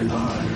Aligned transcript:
rely. 0.00 0.49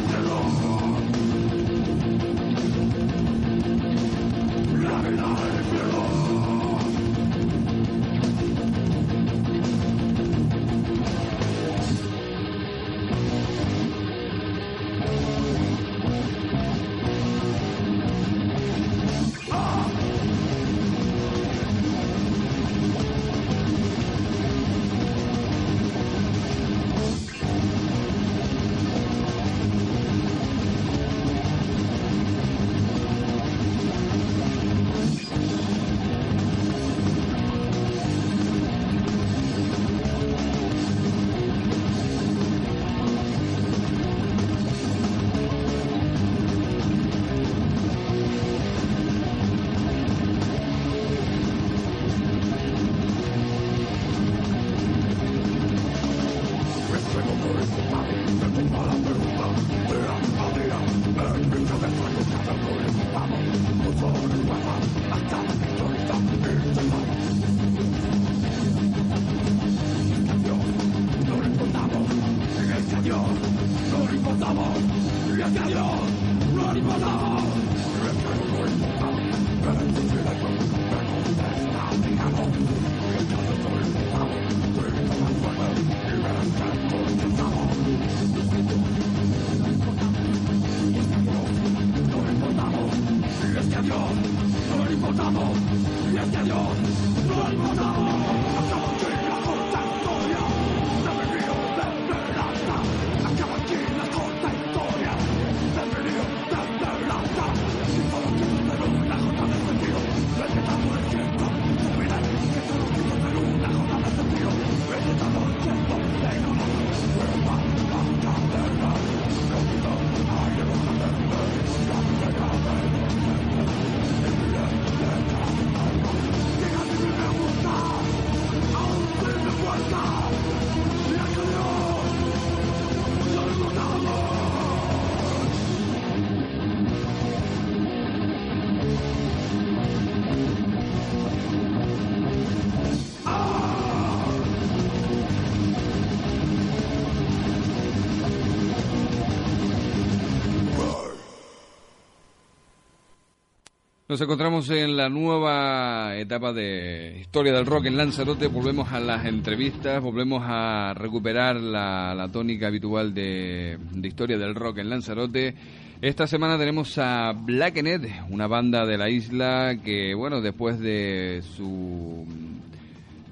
Nos 154.15 154.21
encontramos 154.21 154.71
en 154.71 154.97
la 154.97 155.09
nueva 155.09 156.17
etapa 156.17 156.53
de 156.53 157.17
historia 157.19 157.53
del 157.53 157.67
rock 157.67 157.87
en 157.87 157.97
Lanzarote. 157.97 158.47
Volvemos 158.47 158.93
a 158.93 159.01
las 159.01 159.27
entrevistas, 159.27 160.01
volvemos 160.01 160.41
a 160.47 160.95
recuperar 160.95 161.57
la, 161.57 162.29
tónica 162.33 162.69
habitual 162.69 163.13
de, 163.13 163.77
historia 164.05 164.39
del 164.39 164.55
rock 164.55 164.79
en 164.79 164.91
Lanzarote. 164.91 165.57
Esta 166.01 166.29
semana 166.29 166.57
tenemos 166.57 166.97
a 166.97 167.33
Blackened, 167.33 168.07
una 168.31 168.47
banda 168.47 168.87
de 168.87 168.99
la 168.99 169.11
isla 169.11 169.79
que, 169.85 170.15
bueno, 170.15 170.41
después 170.41 170.79
de 170.79 171.43
su 171.57 172.25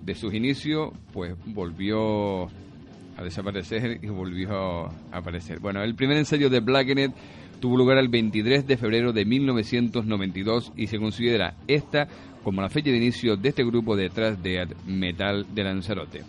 de 0.05 0.17
sus 0.17 0.35
inicios, 0.35 0.91
pues 1.13 1.37
volvió 1.47 2.47
a 3.17 3.23
desaparecer 3.23 4.01
y 4.03 4.09
volvió 4.09 4.87
a 4.87 4.93
aparecer. 5.13 5.61
Bueno, 5.61 5.81
el 5.85 5.95
primer 5.95 6.17
ensayo 6.17 6.51
de 6.51 6.59
Blackened 6.59 7.13
tuvo 7.63 7.77
lugar 7.77 7.97
el 7.99 8.09
23 8.09 8.67
de 8.67 8.77
febrero 8.77 9.13
de 9.13 9.25
1992 9.25 10.73
y 10.77 10.89
se 10.89 10.99
considera 10.99 11.55
esta 11.69 12.09
como 12.43 12.61
la 12.61 12.69
fecha 12.69 12.91
de 12.91 12.97
inicio 12.97 13.37
de 13.37 13.51
este 13.51 13.63
grupo 13.63 13.95
detrás 13.95 14.43
de 14.43 14.67
metal 14.85 15.47
de 15.55 15.63
Lanzarote. 15.63 16.25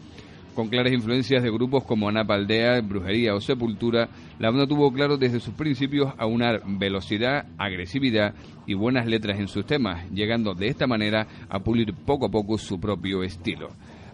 Con 0.54 0.70
claras 0.70 0.94
influencias 0.94 1.42
de 1.42 1.50
grupos 1.50 1.86
como 1.86 2.08
Anapaldea, 2.08 2.80
Brujería 2.82 3.34
o 3.34 3.42
Sepultura, 3.42 4.10
la 4.38 4.52
banda 4.52 4.68
tuvo 4.68 4.94
claro 4.94 5.18
desde 5.18 5.40
sus 5.40 5.56
principios 5.56 6.14
aunar 6.20 6.62
velocidad, 6.68 7.48
agresividad 7.58 8.36
y 8.68 8.76
buenas 8.76 9.08
letras 9.08 9.40
en 9.40 9.48
sus 9.48 9.66
temas, 9.66 10.08
llegando 10.12 10.54
de 10.54 10.68
esta 10.68 10.86
manera 10.86 11.26
a 11.50 11.58
pulir 11.64 11.96
poco 11.96 12.28
a 12.28 12.30
poco 12.30 12.60
su 12.60 12.80
propio 12.80 13.24
estilo. 13.24 13.70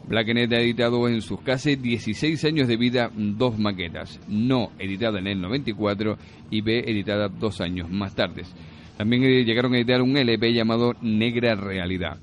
Blackenet 0.07 0.51
ha 0.53 0.59
editado 0.59 1.07
en 1.07 1.21
sus 1.21 1.41
casi 1.41 1.75
16 1.75 2.43
años 2.45 2.67
de 2.67 2.77
vida 2.77 3.11
dos 3.15 3.59
maquetas, 3.59 4.19
no 4.27 4.71
editada 4.79 5.19
en 5.19 5.27
el 5.27 5.41
94 5.41 6.17
y 6.49 6.61
B 6.61 6.79
editada 6.87 7.27
dos 7.27 7.61
años 7.61 7.89
más 7.89 8.15
tarde. 8.15 8.43
También 8.97 9.21
llegaron 9.45 9.73
a 9.73 9.77
editar 9.77 10.01
un 10.01 10.17
LP 10.17 10.53
llamado 10.53 10.93
Negra 11.01 11.55
Realidad. 11.55 12.17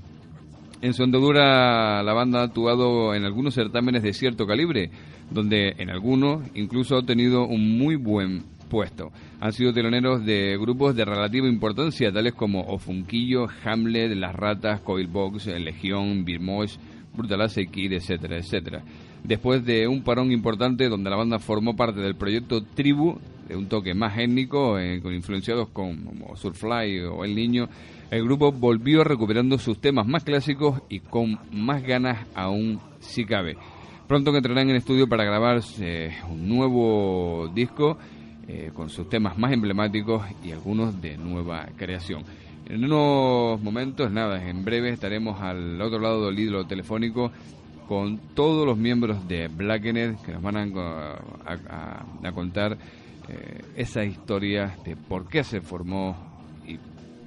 En 0.83 0.93
su 0.93 1.03
andadura 1.03 2.03
la 2.03 2.13
banda 2.13 2.41
ha 2.41 2.45
actuado 2.45 3.15
en 3.15 3.25
algunos 3.25 3.55
certámenes 3.55 4.03
de 4.03 4.13
cierto 4.13 4.47
calibre, 4.47 4.91
donde 5.31 5.75
en 5.79 5.89
algunos 5.89 6.43
incluso 6.55 6.97
ha 6.97 6.99
obtenido 6.99 7.47
un 7.47 7.79
muy 7.79 7.97
buen 7.97 8.45
puesto. 8.69 9.11
Han 9.41 9.53
sido 9.53 9.73
teloneros 9.73 10.25
de 10.25 10.57
grupos 10.59 10.95
de 10.95 11.05
relativa 11.05 11.49
importancia, 11.49 12.13
tales 12.13 12.35
como 12.35 12.61
Ofunquillo, 12.61 13.47
Hamlet, 13.65 14.15
Las 14.15 14.35
Ratas, 14.35 14.81
Coilbox, 14.83 15.47
Legión, 15.47 16.25
Birmosh, 16.25 16.77
Brutal 17.17 17.49
Kid, 17.71 17.93
etcétera, 17.93 18.37
etcétera. 18.37 18.83
Después 19.25 19.65
de 19.65 19.89
un 19.89 20.03
parón 20.03 20.31
importante 20.31 20.89
donde 20.89 21.11
la 21.11 21.17
banda 21.17 21.39
formó 21.39 21.75
parte 21.75 22.01
del 22.01 22.15
proyecto 22.15 22.63
Tribu, 22.63 23.19
de 23.49 23.57
un 23.57 23.69
toque 23.69 23.95
más 23.95 24.19
étnico, 24.19 24.79
eh, 24.79 25.01
con 25.03 25.15
influenciados 25.15 25.69
como 25.73 26.37
Surfly 26.37 27.01
o 27.01 27.25
El 27.25 27.35
Niño, 27.35 27.69
el 28.11 28.23
grupo 28.23 28.53
volvió 28.53 29.03
recuperando 29.03 29.59
sus 29.59 29.81
temas 29.81 30.07
más 30.07 30.23
clásicos 30.23 30.81
y 30.89 31.01
con 31.01 31.39
más 31.53 31.83
ganas 31.83 32.27
aún 32.35 32.81
si 33.01 33.25
cabe. 33.25 33.57
Pronto 34.07 34.31
que 34.31 34.39
entrarán 34.39 34.71
en 34.71 34.77
estudio 34.77 35.09
para 35.09 35.25
grabar 35.25 35.61
eh, 35.81 36.13
un 36.31 36.49
nuevo 36.49 37.51
disco 37.53 37.99
eh, 38.47 38.71
con 38.73 38.89
sus 38.89 39.09
temas 39.09 39.37
más 39.37 39.53
emblemáticos 39.53 40.25
y 40.45 40.53
algunos 40.53 41.01
de 41.03 41.17
nueva 41.17 41.67
creación. 41.77 42.23
En 42.69 42.85
unos 42.85 43.63
momentos, 43.63 44.11
nada, 44.11 44.45
en 44.49 44.65
breve 44.65 44.91
estaremos 44.91 45.41
al 45.41 45.81
otro 45.81 46.01
lado 46.01 46.27
del 46.27 46.39
hilo 46.39 46.67
telefónico 46.67 47.31
con 47.87 48.19
todos 48.35 48.67
los 48.67 48.77
miembros 48.77 49.29
de 49.29 49.47
Blackened 49.47 50.17
que 50.17 50.33
nos 50.33 50.43
van 50.43 50.57
a, 50.57 52.33
contar 52.33 52.77
eh, 53.29 53.63
esa 53.77 54.05
historia 54.05 54.77
de 54.85 54.97
por 54.97 55.29
qué 55.29 55.45
se 55.45 55.61
formó 55.61 56.17
y 56.67 56.79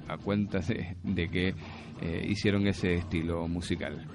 a 0.08 0.18
cuenta 0.18 0.60
de, 0.60 1.28
que 1.28 1.54
eh, 2.02 2.26
hicieron 2.28 2.66
ese 2.66 2.94
estilo 2.94 3.48
musical. 3.48 4.06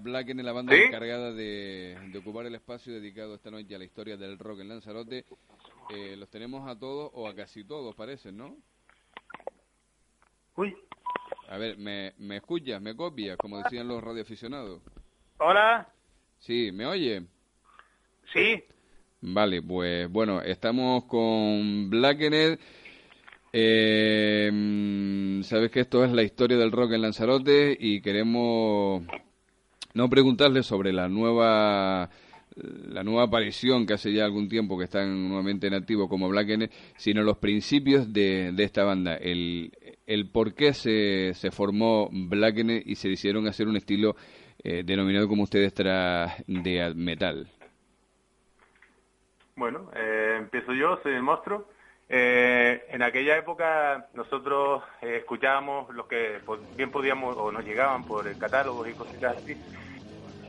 Black 0.00 0.28
en 0.30 0.44
la 0.44 0.52
banda 0.52 0.76
encargada 0.76 1.32
de, 1.32 1.96
ocupar 2.18 2.46
el 2.46 2.54
espacio 2.54 2.92
dedicado 2.92 3.34
esta 3.34 3.50
noche 3.50 3.74
a 3.74 3.78
la 3.78 3.84
historia 3.84 4.16
del 4.16 4.38
rock 4.38 4.60
en 4.60 4.68
Lanzarote. 4.68 5.24
Eh, 5.94 6.16
los 6.16 6.28
tenemos 6.28 6.68
a 6.68 6.78
todos, 6.78 7.10
o 7.14 7.28
a 7.28 7.34
casi 7.34 7.64
todos, 7.64 7.94
parece, 7.94 8.32
¿no? 8.32 8.56
Uy. 10.56 10.76
A 11.48 11.56
ver, 11.56 11.78
¿me, 11.78 12.12
me 12.18 12.36
escuchas? 12.36 12.80
¿Me 12.82 12.94
copias? 12.94 13.38
Como 13.38 13.58
decían 13.62 13.88
los 13.88 14.02
radioaficionados. 14.02 14.82
Hola. 15.38 15.88
Sí, 16.38 16.70
¿me 16.72 16.86
oye? 16.86 17.22
Sí. 18.32 18.62
Vale, 19.20 19.62
pues 19.62 20.08
bueno, 20.10 20.42
estamos 20.42 21.04
con 21.04 21.90
Blackened 21.90 22.58
Eh, 23.52 24.50
mm, 24.52 25.42
sabes 25.42 25.70
que 25.70 25.80
esto 25.80 26.04
es 26.04 26.12
la 26.12 26.22
historia 26.22 26.58
del 26.58 26.70
rock 26.70 26.92
en 26.92 27.02
Lanzarote 27.02 27.76
y 27.78 28.02
queremos 28.02 29.02
no 29.94 30.08
preguntarle 30.08 30.62
sobre 30.62 30.92
la 30.92 31.08
nueva 31.08 32.10
la 32.56 33.04
nueva 33.04 33.24
aparición 33.24 33.86
que 33.86 33.94
hace 33.94 34.12
ya 34.12 34.24
algún 34.24 34.48
tiempo 34.48 34.76
que 34.76 34.84
están 34.84 35.28
nuevamente 35.28 35.66
en 35.66 35.74
activo 35.74 36.08
como 36.08 36.28
Black 36.28 36.70
sino 36.96 37.22
los 37.22 37.38
principios 37.38 38.12
de, 38.12 38.52
de 38.52 38.64
esta 38.64 38.84
banda, 38.84 39.14
el, 39.14 39.72
el 40.06 40.28
por 40.30 40.54
qué 40.54 40.72
se, 40.72 41.34
se 41.34 41.50
formó 41.50 42.08
Black 42.10 42.58
y 42.84 42.94
se 42.96 43.08
decidieron 43.08 43.46
hacer 43.46 43.68
un 43.68 43.76
estilo 43.76 44.16
eh, 44.64 44.82
denominado 44.84 45.28
como 45.28 45.44
ustedes 45.44 45.72
tras 45.72 46.42
de 46.46 46.92
metal. 46.96 47.48
Bueno, 49.54 49.90
eh, 49.94 50.36
empiezo 50.38 50.72
yo, 50.72 50.98
soy 51.02 51.14
el 51.14 51.22
monstruo. 51.22 51.68
Eh, 52.10 52.86
en 52.88 53.02
aquella 53.02 53.36
época 53.36 54.08
nosotros 54.14 54.82
eh, 55.02 55.18
escuchábamos 55.18 55.94
lo 55.94 56.08
que 56.08 56.40
bien 56.74 56.90
podíamos 56.90 57.36
o 57.36 57.52
nos 57.52 57.64
llegaban 57.64 58.04
por 58.04 58.26
el 58.26 58.38
catálogo 58.38 58.86
y 58.86 58.94
cosas 58.94 59.36
así 59.36 59.54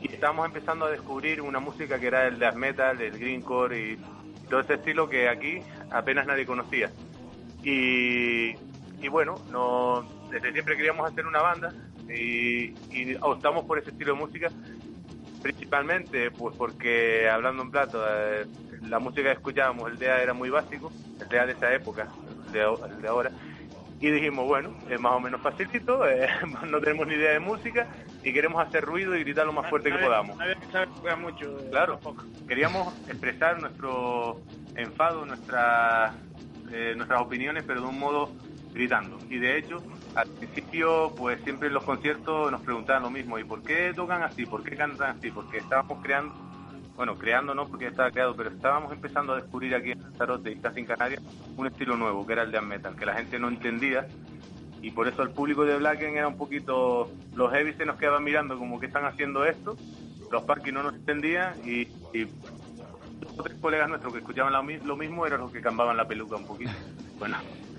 y 0.01 0.13
estábamos 0.13 0.45
empezando 0.45 0.85
a 0.85 0.91
descubrir 0.91 1.41
una 1.41 1.59
música 1.59 1.99
que 1.99 2.07
era 2.07 2.27
el 2.27 2.39
death 2.39 2.55
metal, 2.55 3.01
el 3.01 3.17
greencore 3.17 3.79
y 3.79 3.97
todo 4.49 4.61
ese 4.61 4.75
estilo 4.75 5.09
que 5.09 5.27
aquí 5.27 5.61
apenas 5.91 6.25
nadie 6.25 6.45
conocía. 6.45 6.89
Y, 7.63 8.55
bueno, 9.09 9.35
no, 9.51 10.07
desde 10.31 10.53
siempre 10.53 10.77
queríamos 10.77 11.09
hacer 11.09 11.25
una 11.25 11.41
banda 11.41 11.73
y, 12.07 12.73
optamos 13.21 13.65
por 13.65 13.79
ese 13.79 13.91
estilo 13.91 14.13
de 14.13 14.19
música 14.19 14.49
principalmente 15.41 16.31
pues 16.31 16.55
porque 16.57 17.29
hablando 17.29 17.63
en 17.63 17.71
plato 17.71 18.03
eh, 18.05 18.45
la 18.89 18.99
música 18.99 19.23
que 19.23 19.31
escuchábamos 19.31 19.91
el 19.91 19.97
DEA 19.97 20.21
era 20.21 20.33
muy 20.33 20.49
básico 20.49 20.91
el 21.21 21.27
DEA 21.27 21.45
de 21.45 21.53
esa 21.53 21.73
época 21.73 22.07
el 22.47 23.01
de 23.01 23.07
ahora 23.07 23.31
y 24.01 24.11
dijimos, 24.11 24.47
bueno, 24.47 24.73
es 24.89 24.99
más 24.99 25.13
o 25.13 25.19
menos 25.19 25.41
facilito, 25.41 26.07
eh, 26.09 26.29
no 26.69 26.79
tenemos 26.79 27.07
ni 27.07 27.15
idea 27.15 27.31
de 27.31 27.39
música 27.39 27.87
y 28.23 28.31
queremos 28.31 28.65
hacer 28.65 28.83
ruido 28.85 29.15
y 29.15 29.23
gritar 29.23 29.45
lo 29.45 29.53
más 29.53 29.69
fuerte 29.69 29.91
que 29.91 29.97
podamos. 29.97 30.37
mucho. 31.19 31.59
Eh, 31.59 31.69
claro, 31.69 31.99
queríamos 32.47 32.93
expresar 33.09 33.59
nuestro 33.59 34.41
enfado, 34.75 35.25
nuestra, 35.25 36.13
eh, 36.71 36.93
nuestras 36.95 37.21
opiniones, 37.21 37.63
pero 37.67 37.81
de 37.81 37.87
un 37.87 37.99
modo 37.99 38.31
gritando. 38.71 39.17
Y 39.29 39.37
de 39.39 39.57
hecho, 39.57 39.83
al 40.15 40.29
principio, 40.29 41.13
pues 41.17 41.41
siempre 41.43 41.67
en 41.67 41.73
los 41.73 41.83
conciertos 41.83 42.51
nos 42.51 42.61
preguntaban 42.61 43.03
lo 43.03 43.09
mismo, 43.09 43.37
¿y 43.37 43.43
por 43.43 43.61
qué 43.63 43.91
tocan 43.93 44.23
así? 44.23 44.45
¿Por 44.45 44.63
qué 44.63 44.77
cantan 44.77 45.17
así? 45.17 45.29
Porque 45.29 45.57
estábamos 45.57 46.01
creando 46.01 46.33
bueno, 46.99 47.17
creando 47.17 47.55
no 47.55 47.65
porque 47.65 47.85
ya 47.85 47.91
estaba 47.91 48.11
creado, 48.11 48.35
pero 48.35 48.49
estábamos 48.49 48.91
empezando 48.91 49.31
a 49.31 49.37
descubrir 49.37 49.73
aquí 49.73 49.91
en 49.91 50.01
Lanzarote 50.01 50.51
y 50.51 50.57
casi 50.57 50.81
en 50.81 50.85
Canarias 50.85 51.23
un 51.55 51.65
estilo 51.65 51.95
nuevo, 51.95 52.27
que 52.27 52.33
era 52.33 52.43
el 52.43 52.51
de 52.51 52.59
metal, 52.59 52.93
que 52.97 53.05
la 53.05 53.13
gente 53.13 53.39
no 53.39 53.47
entendía 53.47 54.05
y 54.81 54.91
por 54.91 55.07
eso 55.07 55.23
el 55.23 55.29
público 55.29 55.63
de 55.63 55.77
Blacken 55.77 56.17
era 56.17 56.27
un 56.27 56.35
poquito, 56.35 57.09
los 57.35 57.53
heavy 57.53 57.71
se 57.75 57.85
nos 57.85 57.95
quedaban 57.95 58.25
mirando 58.25 58.57
como 58.57 58.81
que 58.81 58.87
están 58.87 59.05
haciendo 59.05 59.45
esto, 59.45 59.77
los 60.29 60.43
parking 60.43 60.73
no 60.73 60.83
nos 60.83 60.93
entendían 60.93 61.53
y, 61.65 61.87
y 62.13 62.27
otros 63.37 63.57
colegas 63.61 63.87
nuestros 63.87 64.11
que 64.11 64.19
escuchaban 64.19 64.51
lo, 64.51 64.97
mismo 64.97 65.25
eran 65.25 65.39
los 65.39 65.53
que 65.53 65.61
cambiaban 65.61 65.95
la 65.95 66.05
peluca 66.05 66.35
un 66.35 66.47
poquito. 66.47 66.71
Bueno. 67.17 67.37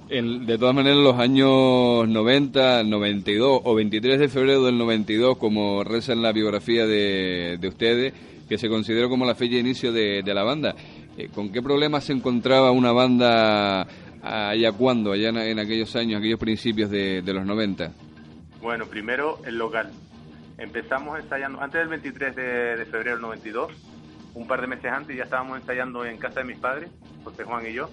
de 0.09 0.59
todas 0.59 0.75
maneras, 0.75 0.99
los 0.99 1.19
años 1.19 2.09
90, 2.09 2.85
92 2.85 3.61
o 3.65 3.75
23 3.75 4.19
de 4.19 4.29
febrero 4.29 4.65
del 4.65 4.77
92, 4.77 5.37
como 5.37 5.85
reza 5.85 6.13
en 6.15 6.23
la 6.23 6.33
biografía 6.33 6.87
de, 6.87 7.59
de 7.59 7.69
ustedes, 7.69 8.13
que 8.51 8.59
se 8.59 8.69
consideró 8.69 9.09
como 9.09 9.25
la 9.25 9.37
fecha 9.37 9.55
de 9.55 9.61
inicio 9.61 9.93
de, 9.93 10.23
la 10.27 10.43
banda. 10.43 10.75
Eh, 11.17 11.29
¿Con 11.33 11.53
qué 11.53 11.63
problemas 11.63 12.03
se 12.03 12.13
encontraba 12.13 12.73
una 12.73 12.91
banda 12.91 13.87
allá 14.23 14.73
cuando, 14.73 15.13
allá 15.13 15.29
en, 15.29 15.61
aquellos 15.61 15.95
años, 15.95 16.19
aquellos 16.19 16.41
principios 16.41 16.91
de, 16.91 17.23
los 17.25 17.47
90? 17.47 17.93
Bueno, 18.61 18.87
primero 18.87 19.39
el 19.47 19.57
local. 19.57 19.93
Empezamos 20.59 21.21
ensayando, 21.21 21.63
antes 21.63 21.79
del 21.79 21.89
23 21.91 22.35
de, 22.35 22.87
febrero 22.87 23.13
del 23.13 23.21
92, 23.21 23.71
un 24.35 24.49
par 24.49 24.61
de 24.63 24.67
meses 24.67 24.91
antes 24.91 25.17
ya 25.17 25.23
estábamos 25.23 25.61
ensayando 25.61 26.05
en 26.05 26.19
casa 26.19 26.41
de 26.41 26.47
mis 26.47 26.59
padres, 26.59 26.91
José 27.23 27.45
Juan 27.45 27.65
y 27.69 27.73
yo, 27.73 27.89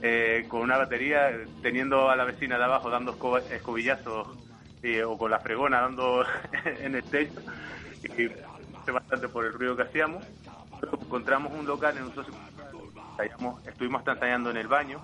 eh, 0.00 0.46
con 0.48 0.62
una 0.62 0.78
batería, 0.78 1.32
teniendo 1.60 2.08
a 2.08 2.16
la 2.16 2.24
vecina 2.24 2.56
de 2.56 2.64
abajo 2.64 2.88
dando 2.88 3.14
escobillazos 3.52 4.26
o 5.06 5.18
con 5.18 5.30
la 5.30 5.40
fregona 5.40 5.82
dando 5.82 6.24
en 6.80 6.94
el 6.94 7.04
techo. 7.04 7.42
Bastante 8.92 9.28
por 9.28 9.44
el 9.44 9.52
ruido 9.52 9.76
que 9.76 9.82
hacíamos. 9.82 10.24
encontramos 11.02 11.52
un 11.52 11.66
local 11.66 11.96
en 11.96 12.04
un 12.04 12.14
socio, 12.14 12.34
estuvimos 13.66 14.06
ensayando 14.06 14.50
en 14.50 14.56
el 14.56 14.68
baño, 14.68 15.00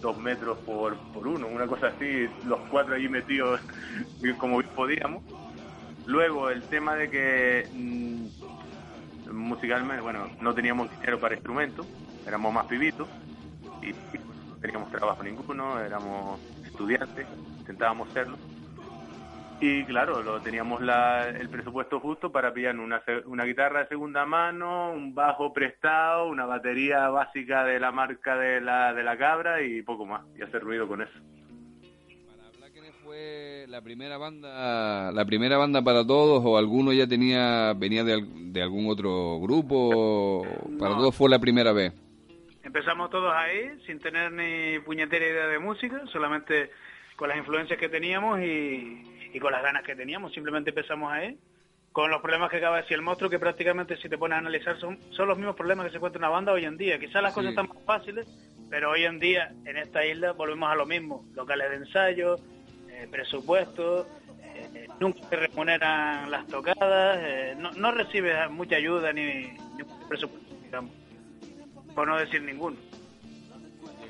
dos 0.00 0.18
metros 0.18 0.58
por, 0.58 0.96
por 1.12 1.26
uno, 1.26 1.46
una 1.46 1.66
cosa 1.66 1.88
así, 1.88 2.28
los 2.46 2.60
cuatro 2.70 2.94
allí 2.94 3.08
metidos 3.08 3.60
como 4.38 4.62
podíamos. 4.62 5.22
Luego 6.06 6.50
el 6.50 6.62
tema 6.62 6.96
de 6.96 7.10
que 7.10 7.68
mm, 7.72 9.32
musicalmente, 9.32 10.02
bueno, 10.02 10.28
no 10.40 10.54
teníamos 10.54 10.90
dinero 10.90 11.20
para 11.20 11.34
instrumentos, 11.34 11.86
éramos 12.26 12.52
más 12.52 12.66
pibitos 12.66 13.08
y, 13.82 13.92
no 13.92 14.56
teníamos 14.60 14.90
trabajo 14.90 15.22
ninguno, 15.22 15.78
éramos 15.78 16.40
estudiantes, 16.64 17.26
intentábamos 17.60 18.10
serlo 18.12 18.36
y 19.60 19.84
claro, 19.84 20.22
lo 20.22 20.40
teníamos 20.40 20.80
el 20.80 21.48
presupuesto 21.50 22.00
justo 22.00 22.32
para 22.32 22.52
pillar 22.52 22.78
una, 22.78 23.02
una 23.26 23.44
guitarra 23.44 23.80
de 23.80 23.88
segunda 23.88 24.24
mano, 24.24 24.92
un 24.92 25.14
bajo 25.14 25.52
prestado, 25.52 26.28
una 26.28 26.46
batería 26.46 27.08
básica 27.10 27.64
de 27.64 27.78
la 27.78 27.92
marca 27.92 28.36
de 28.36 28.60
la, 28.60 28.94
de 28.94 29.02
la 29.02 29.18
cabra 29.18 29.62
y 29.62 29.82
poco 29.82 30.06
más, 30.06 30.22
y 30.38 30.42
hacer 30.42 30.62
ruido 30.62 30.88
con 30.88 31.02
eso. 31.02 31.12
Para 32.26 32.50
Blackness 32.56 32.94
fue 33.04 33.66
la 33.68 33.82
primera 33.82 34.16
banda, 34.16 35.12
la 35.12 35.24
primera 35.26 35.58
banda 35.58 35.82
para 35.82 36.06
todos 36.06 36.42
o 36.44 36.56
alguno 36.56 36.92
ya 36.92 37.06
tenía 37.06 37.74
venía 37.74 38.02
de, 38.02 38.24
de 38.24 38.62
algún 38.62 38.88
otro 38.88 39.38
grupo, 39.40 40.46
para 40.78 40.94
todos 40.94 41.14
fue 41.14 41.28
la 41.28 41.38
primera 41.38 41.72
vez. 41.72 41.92
Empezamos 42.62 43.10
todos 43.10 43.32
ahí 43.34 43.78
sin 43.86 43.98
tener 43.98 44.32
ni 44.32 44.78
puñetera 44.80 45.26
idea 45.26 45.46
de 45.48 45.58
música, 45.58 46.02
solamente 46.12 46.70
con 47.16 47.28
las 47.28 47.36
influencias 47.36 47.78
que 47.78 47.90
teníamos 47.90 48.40
y, 48.40 49.19
con 49.38 49.52
las 49.52 49.62
ganas 49.62 49.84
que 49.84 49.94
teníamos. 49.94 50.32
Simplemente 50.32 50.70
empezamos 50.70 51.12
ahí, 51.12 51.38
con 51.92 52.10
los 52.10 52.20
problemas 52.20 52.50
que 52.50 52.56
acaba 52.56 52.76
de 52.76 52.82
decir 52.82 52.96
el 52.96 53.02
monstruo, 53.02 53.30
que 53.30 53.38
prácticamente 53.38 53.96
si 53.96 54.08
te 54.08 54.18
pones 54.18 54.36
a 54.36 54.38
analizar 54.38 54.78
son, 54.78 54.98
son 55.10 55.28
los 55.28 55.36
mismos 55.36 55.56
problemas 55.56 55.86
que 55.86 55.90
se 55.90 55.96
encuentra 55.96 56.18
una 56.18 56.28
banda 56.28 56.52
hoy 56.52 56.64
en 56.64 56.76
día. 56.76 56.98
Quizás 56.98 57.22
las 57.22 57.32
cosas 57.32 57.50
están 57.50 57.68
más 57.68 57.82
fáciles, 57.84 58.26
pero 58.68 58.90
hoy 58.90 59.04
en 59.04 59.18
día 59.18 59.52
en 59.64 59.76
esta 59.76 60.04
isla 60.04 60.32
volvemos 60.32 60.70
a 60.70 60.74
lo 60.74 60.86
mismo. 60.86 61.24
Locales 61.34 61.70
de 61.70 61.76
ensayo, 61.76 62.36
eh, 62.88 63.06
presupuestos, 63.10 64.06
eh, 64.42 64.88
nunca 64.98 65.20
se 65.28 65.36
remuneran 65.36 66.30
las 66.30 66.46
tocadas, 66.46 67.18
eh, 67.22 67.54
no, 67.58 67.72
no 67.72 67.92
recibes 67.92 68.50
mucha 68.50 68.76
ayuda 68.76 69.12
ni, 69.12 69.24
ni 69.24 69.84
presupuesto, 70.08 70.54
digamos, 70.64 70.92
por 71.94 72.06
no 72.06 72.18
decir 72.18 72.42
ninguno. 72.42 72.76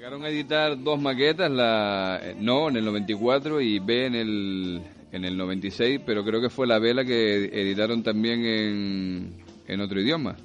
Llegaron 0.01 0.25
a 0.25 0.31
editar 0.31 0.83
dos 0.83 0.99
maquetas, 0.99 1.51
la 1.51 2.19
eh, 2.23 2.35
no 2.39 2.71
en 2.71 2.77
el 2.77 2.87
94 2.87 3.61
y 3.61 3.79
B 3.81 4.07
en 4.07 4.15
el, 4.15 4.83
en 5.13 5.25
el 5.25 5.37
96, 5.37 6.01
pero 6.05 6.25
creo 6.25 6.41
que 6.41 6.51
fue 6.51 6.67
la 6.67 6.79
vela 6.79 7.05
que 7.05 7.47
editaron 7.47 8.03
también 8.03 8.45
en, 8.45 9.45
en 9.67 9.81
otro 9.81 10.01
idioma. 10.01 10.37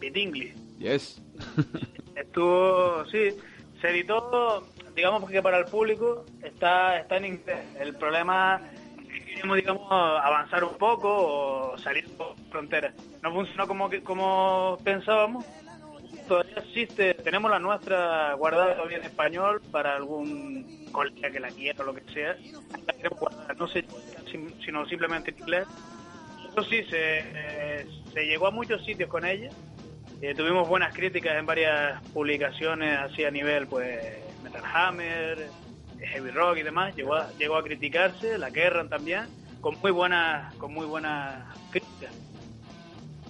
Bitingli. 0.00 0.52
Yes. 0.78 1.20
Estuvo, 2.16 3.04
sí, 3.06 3.30
se 3.80 3.90
editó, 3.90 4.66
digamos 4.94 5.20
porque 5.20 5.42
para 5.42 5.58
el 5.58 5.66
público 5.66 6.24
está, 6.42 6.98
está 6.98 7.16
en 7.16 7.24
inglés. 7.26 7.58
El 7.78 7.94
problema 7.94 8.60
es 8.96 9.06
que 9.08 9.24
queríamos, 9.24 9.56
digamos, 9.56 9.86
avanzar 9.90 10.64
un 10.64 10.76
poco 10.78 11.72
o 11.72 11.78
salir 11.78 12.08
por 12.16 12.34
fronteras. 12.50 12.94
No 13.22 13.32
funcionó 13.32 13.66
como, 13.66 13.90
como 14.04 14.78
pensábamos 14.82 15.44
todavía 16.28 16.56
existe, 16.58 17.14
tenemos 17.14 17.50
la 17.50 17.58
nuestra 17.58 18.34
guardada 18.34 18.74
todavía 18.74 18.98
en 18.98 19.04
español 19.04 19.60
para 19.72 19.96
algún 19.96 20.86
colega 20.92 21.30
que 21.30 21.40
la 21.40 21.48
quiera 21.48 21.82
o 21.82 21.86
lo 21.86 21.94
que 21.94 22.02
sea. 22.12 22.36
no 23.58 23.66
sé, 23.68 23.84
sino 24.64 24.86
simplemente 24.86 25.30
en 25.30 25.38
inglés. 25.38 25.66
Eso 26.50 26.62
sí, 26.64 26.82
se, 26.84 27.86
se 28.12 28.26
llegó 28.26 28.46
a 28.46 28.50
muchos 28.50 28.84
sitios 28.84 29.08
con 29.08 29.24
ella. 29.24 29.50
Eh, 30.20 30.34
tuvimos 30.34 30.68
buenas 30.68 30.92
críticas 30.94 31.36
en 31.38 31.46
varias 31.46 32.02
publicaciones 32.08 32.98
así 32.98 33.24
a 33.24 33.30
nivel, 33.30 33.68
pues, 33.68 34.00
Metal 34.42 34.62
Hammer, 34.64 35.48
Heavy 36.00 36.30
Rock 36.30 36.58
y 36.58 36.62
demás. 36.62 36.96
Llegó 36.96 37.14
a, 37.14 37.30
llegó 37.38 37.56
a 37.56 37.62
criticarse, 37.62 38.36
la 38.36 38.50
guerra 38.50 38.88
también, 38.88 39.26
con 39.60 39.78
muy 39.80 39.92
buenas, 39.92 40.52
con 40.56 40.72
muy 40.74 40.86
buenas 40.86 41.44
críticas 41.70 41.77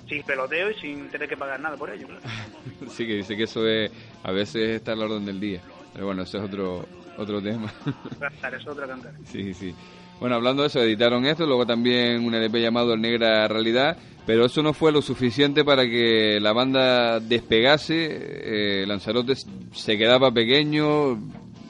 sin 0.08 0.22
peloteo 0.22 0.70
y 0.70 0.74
sin 0.74 1.08
tener 1.08 1.28
que 1.28 1.36
pagar 1.36 1.60
nada 1.60 1.76
por 1.76 1.90
ello. 1.90 2.06
sí, 2.88 3.06
que 3.06 3.14
dice 3.16 3.36
que 3.36 3.44
eso 3.44 3.66
es, 3.66 3.90
a 4.22 4.32
veces 4.32 4.70
está 4.70 4.92
al 4.92 5.02
orden 5.02 5.24
del 5.24 5.40
día. 5.40 5.60
Pero 5.92 6.06
bueno, 6.06 6.22
ese 6.22 6.38
es 6.38 6.44
otro, 6.44 6.86
otro 7.16 7.42
tema. 7.42 7.72
Cantar, 8.18 8.54
es 8.54 8.66
otra 8.66 8.86
cantar. 8.86 9.12
Sí, 9.24 9.52
sí. 9.54 9.74
Bueno, 10.20 10.34
hablando 10.34 10.62
de 10.62 10.68
eso, 10.68 10.80
editaron 10.80 11.24
esto, 11.26 11.46
luego 11.46 11.64
también 11.64 12.24
un 12.24 12.34
LP 12.34 12.60
llamado 12.60 12.96
Negra 12.96 13.46
Realidad, 13.46 13.96
pero 14.26 14.46
eso 14.46 14.62
no 14.64 14.72
fue 14.72 14.90
lo 14.90 15.00
suficiente 15.00 15.64
para 15.64 15.84
que 15.84 16.40
la 16.40 16.52
banda 16.52 17.20
despegase. 17.20 18.82
Eh, 18.82 18.84
Lanzarote 18.86 19.34
se 19.72 19.96
quedaba 19.96 20.32
pequeño, 20.32 21.18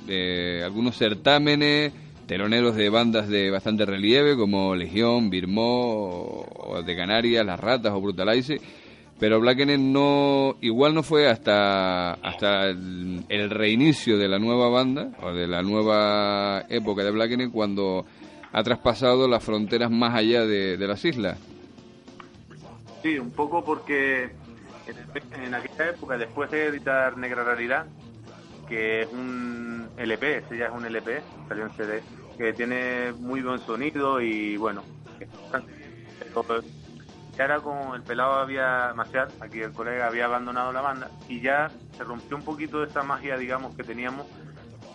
eh, 0.09 0.63
algunos 0.65 0.97
certámenes, 0.97 1.93
teloneros 2.29 2.77
de 2.77 2.91
bandas 2.91 3.27
de 3.27 3.51
bastante 3.51 3.87
relieve 3.87 4.37
como 4.37 4.77
Legión, 4.77 5.31
Birmó, 5.31 6.45
o 6.45 6.83
de 6.85 6.95
Canarias, 6.95 7.45
Las 7.45 7.59
Ratas 7.59 7.93
o 7.95 8.01
Brutalize, 8.03 8.61
pero 9.19 9.41
Blackener 9.41 9.81
no, 9.81 10.57
igual 10.61 10.95
no 10.95 11.03
fue 11.03 11.27
hasta, 11.27 12.13
hasta 12.13 12.69
el, 12.69 13.51
reinicio 13.51 14.19
de 14.19 14.29
la 14.29 14.39
nueva 14.39 14.69
banda, 14.69 15.11
o 15.23 15.33
de 15.33 15.49
la 15.49 15.63
nueva 15.63 16.67
época 16.69 17.03
de 17.03 17.13
Blackener, 17.13 17.51
cuando 17.51 18.05
ha 18.53 18.63
traspasado 18.63 19.27
las 19.27 19.43
fronteras 19.43 19.91
más 19.91 20.15
allá 20.15 20.45
de, 20.45 20.77
las 20.77 21.03
islas. 21.07 21.39
Sí, 23.03 23.19
un 23.19 23.31
poco 23.31 23.65
porque 23.65 24.31
en 25.43 25.55
aquella 25.55 25.91
época, 25.91 26.19
después 26.19 26.51
de 26.51 26.67
editar 26.67 27.17
Negra 27.17 27.43
Realidad, 27.43 27.87
que 28.69 29.01
es 29.03 29.09
un 29.13 29.89
LP, 29.97 30.39
ese 30.39 30.59
ya 30.59 30.67
es 30.67 30.73
un 30.73 30.85
LP, 30.85 31.23
salió 31.49 31.65
en 31.65 31.73
CD, 31.73 32.03
que 32.39 32.53
tiene 32.53 33.13
muy 33.19 33.43
buen 33.43 33.59
sonido 33.59 34.21
y 34.21 34.57
bueno, 34.57 34.85
ya 37.37 37.45
era 37.45 37.61
como 37.61 37.97
el 37.97 38.03
pelado 38.03 38.35
había, 38.35 38.93
Marcial, 38.95 39.29
aquí 39.41 39.61
el 39.61 39.73
colega 39.73 40.07
había 40.07 40.27
abandonado 40.27 40.73
la 40.73 40.81
banda 40.81 41.11
y 41.29 41.41
ya 41.41 41.69
se 41.97 42.05
rompió 42.05 42.37
un 42.37 42.45
poquito 42.45 42.81
de 42.81 42.87
esa 42.87 43.03
magia, 43.03 43.37
digamos, 43.37 43.75
que 43.75 43.83
teníamos. 43.83 44.27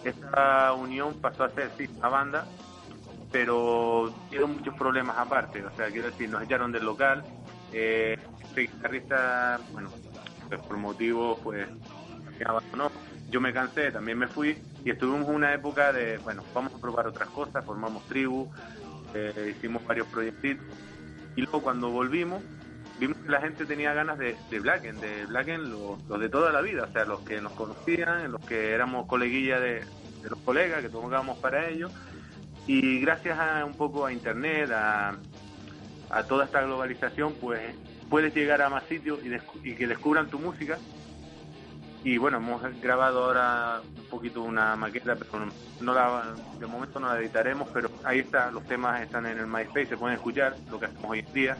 Esta 0.05 0.73
unión 0.73 1.15
pasó 1.21 1.43
a 1.43 1.49
ser, 1.49 1.69
sí, 1.77 1.89
una 1.97 2.09
banda, 2.09 2.47
pero 3.31 4.13
tiene 4.29 4.45
muchos 4.45 4.75
problemas 4.75 5.17
aparte, 5.17 5.65
o 5.65 5.71
sea, 5.75 5.87
quiero 5.87 6.07
decir, 6.07 6.29
nos 6.29 6.43
echaron 6.43 6.71
del 6.71 6.85
local, 6.85 7.23
eh, 7.73 8.17
este 8.41 8.61
guitarrista, 8.61 9.59
bueno, 9.71 9.89
pues 10.47 10.61
por 10.61 10.77
motivos, 10.77 11.39
pues, 11.43 11.67
abandonó. 12.45 12.89
Yo 13.29 13.41
me 13.41 13.51
cansé, 13.51 13.91
también 13.91 14.17
me 14.17 14.27
fui 14.27 14.61
y 14.83 14.89
estuvimos 14.89 15.29
una 15.29 15.53
época 15.53 15.93
de, 15.93 16.17
bueno, 16.19 16.43
vamos 16.53 16.73
a 16.73 16.77
probar 16.77 17.07
otras 17.07 17.29
cosas, 17.29 17.63
formamos 17.65 18.05
tribu, 18.07 18.49
eh, 19.13 19.53
hicimos 19.55 19.85
varios 19.85 20.07
proyectitos 20.07 20.65
y 21.35 21.41
luego 21.41 21.61
cuando 21.61 21.89
volvimos 21.89 22.41
vimos 22.99 23.17
que 23.17 23.29
la 23.31 23.41
gente 23.41 23.65
tenía 23.65 23.93
ganas 23.93 24.17
de, 24.17 24.35
de 24.49 24.59
Blacken, 24.59 24.99
de 24.99 25.25
Blacken 25.25 25.69
los, 25.69 26.19
de 26.19 26.29
toda 26.29 26.51
la 26.51 26.61
vida, 26.61 26.87
o 26.89 26.91
sea, 26.91 27.05
los 27.05 27.21
que 27.21 27.41
nos 27.41 27.53
conocían, 27.53 28.31
los 28.31 28.45
que 28.45 28.71
éramos 28.71 29.07
coleguillas 29.07 29.61
de, 29.61 29.83
los 30.29 30.39
colegas, 30.39 30.81
que 30.81 30.89
tocábamos 30.89 31.37
para 31.39 31.67
ellos 31.69 31.91
y 32.65 32.99
gracias 33.01 33.37
a 33.37 33.65
un 33.65 33.73
poco 33.73 34.05
a 34.05 34.13
internet, 34.13 34.71
a, 34.71 35.17
a 36.09 36.23
toda 36.23 36.45
esta 36.45 36.61
globalización, 36.61 37.33
pues 37.41 37.75
puedes 38.09 38.33
llegar 38.33 38.61
a 38.61 38.69
más 38.69 38.83
sitios 38.83 39.19
y, 39.63 39.73
que 39.73 39.87
descubran 39.87 40.29
tu 40.29 40.37
música. 40.37 40.77
Y 42.03 42.17
bueno, 42.17 42.37
hemos 42.37 42.61
grabado 42.81 43.23
ahora 43.23 43.81
un 43.81 44.05
poquito 44.09 44.43
una 44.43 44.75
maqueta, 44.75 45.15
pero 45.15 45.47
no 45.79 45.93
la, 45.93 46.33
de 46.59 46.65
momento 46.65 46.99
no 46.99 47.07
la 47.07 47.19
editaremos, 47.19 47.69
pero 47.73 47.89
ahí 48.03 48.19
está, 48.19 48.51
los 48.51 48.65
temas 48.65 49.01
están 49.01 49.25
en 49.25 49.37
el 49.37 49.47
MySpace, 49.47 49.87
se 49.87 49.97
pueden 49.97 50.17
escuchar, 50.17 50.55
lo 50.69 50.79
que 50.79 50.87
hacemos 50.87 51.11
hoy 51.11 51.19
en 51.19 51.33
día. 51.33 51.57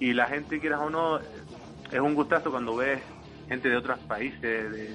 Y 0.00 0.12
la 0.12 0.26
gente, 0.26 0.60
quieras 0.60 0.80
o 0.80 0.90
no, 0.90 1.18
es 1.18 2.00
un 2.00 2.14
gustazo 2.14 2.50
cuando 2.50 2.76
ves 2.76 3.00
gente 3.48 3.70
de 3.70 3.76
otros 3.76 3.98
países, 4.00 4.40
de, 4.42 4.94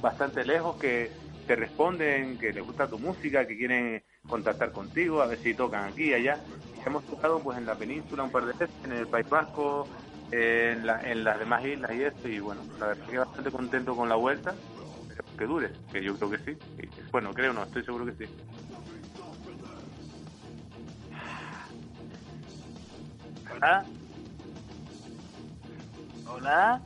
bastante 0.00 0.44
lejos, 0.44 0.76
que 0.76 1.10
te 1.46 1.56
responden, 1.56 2.38
que 2.38 2.52
les 2.52 2.62
gusta 2.62 2.88
tu 2.88 2.98
música, 2.98 3.46
que 3.46 3.56
quieren 3.56 4.02
contactar 4.28 4.70
contigo, 4.70 5.22
a 5.22 5.26
ver 5.26 5.38
si 5.38 5.54
tocan 5.54 5.84
aquí 5.84 6.10
y 6.10 6.14
allá 6.14 6.38
hemos 6.86 7.04
tocado 7.04 7.40
pues 7.40 7.58
en 7.58 7.66
la 7.66 7.74
península 7.74 8.22
un 8.22 8.30
par 8.30 8.44
de 8.44 8.52
veces, 8.52 8.70
en 8.84 8.92
el 8.92 9.06
País 9.06 9.28
Vasco, 9.28 9.88
en, 10.32 10.86
las 11.24 11.38
demás 11.38 11.64
islas 11.64 11.90
y 11.94 12.02
esto, 12.02 12.28
y 12.28 12.40
bueno, 12.40 12.62
la 12.80 12.88
verdad 12.88 13.06
que 13.06 13.18
bastante 13.18 13.50
contento 13.50 13.94
con 13.94 14.08
la 14.08 14.16
vuelta, 14.16 14.54
que 15.38 15.44
dure, 15.44 15.70
que 15.92 16.02
yo 16.02 16.16
creo 16.16 16.30
que 16.30 16.38
sí. 16.38 16.58
bueno, 17.10 17.32
creo 17.32 17.52
no, 17.52 17.62
estoy 17.62 17.84
seguro 17.84 18.06
que 18.06 18.26
sí. 18.26 18.32
Hola. 23.54 23.84
Hola. 26.26 26.82